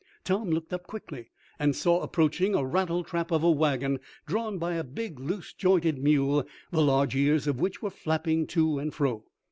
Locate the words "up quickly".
0.73-1.29